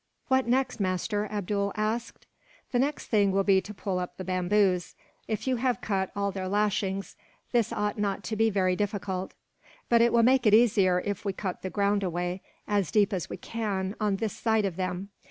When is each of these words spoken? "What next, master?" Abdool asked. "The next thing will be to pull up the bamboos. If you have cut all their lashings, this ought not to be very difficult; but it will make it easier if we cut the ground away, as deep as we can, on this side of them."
"What 0.29 0.47
next, 0.47 0.79
master?" 0.79 1.27
Abdool 1.29 1.73
asked. 1.75 2.25
"The 2.71 2.79
next 2.79 3.05
thing 3.05 3.31
will 3.31 3.43
be 3.43 3.61
to 3.61 3.71
pull 3.71 3.99
up 3.99 4.17
the 4.17 4.23
bamboos. 4.23 4.95
If 5.27 5.45
you 5.45 5.57
have 5.57 5.79
cut 5.79 6.09
all 6.15 6.31
their 6.31 6.47
lashings, 6.47 7.15
this 7.51 7.71
ought 7.71 7.99
not 7.99 8.23
to 8.23 8.35
be 8.35 8.49
very 8.49 8.75
difficult; 8.75 9.35
but 9.89 10.01
it 10.01 10.11
will 10.11 10.23
make 10.23 10.47
it 10.47 10.55
easier 10.55 11.03
if 11.05 11.23
we 11.23 11.33
cut 11.33 11.61
the 11.61 11.69
ground 11.69 12.01
away, 12.01 12.41
as 12.67 12.89
deep 12.89 13.13
as 13.13 13.29
we 13.29 13.37
can, 13.37 13.95
on 13.99 14.15
this 14.15 14.33
side 14.33 14.65
of 14.65 14.75
them." 14.75 15.09